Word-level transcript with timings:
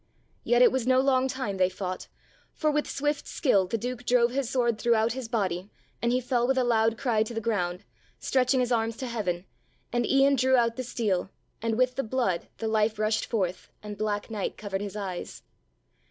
Yet 0.43 0.63
it 0.63 0.71
was 0.71 0.87
no 0.87 0.99
long 0.99 1.27
time 1.27 1.57
they 1.57 1.69
fought, 1.69 2.07
for 2.55 2.71
with 2.71 2.89
swift 2.89 3.27
skill 3.27 3.67
the 3.67 3.77
Duke 3.77 4.03
drove 4.03 4.31
his 4.31 4.49
sword 4.49 4.79
throughout 4.79 5.13
his 5.13 5.27
body 5.27 5.69
and 6.01 6.11
he 6.11 6.19
fell 6.19 6.47
with 6.47 6.57
a 6.57 6.63
loud 6.63 6.97
cry 6.97 7.21
to 7.21 7.35
the 7.35 7.39
ground, 7.39 7.85
stretching 8.17 8.61
his 8.61 8.71
arms 8.71 8.97
to 8.97 9.05
heaven, 9.05 9.45
and 9.93 10.07
Ian 10.07 10.37
drew 10.37 10.55
out 10.55 10.75
the 10.75 10.83
steel 10.83 11.29
and 11.61 11.77
with 11.77 11.97
the 11.97 12.03
blood 12.03 12.47
the 12.57 12.67
life 12.67 12.97
rushed 12.97 13.27
forth 13.27 13.69
and 13.83 13.95
black 13.95 14.31
night 14.31 14.57
covered 14.57 14.81
his 14.81 14.95
eyes. 14.95 15.43